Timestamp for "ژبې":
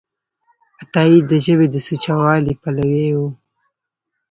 1.45-1.67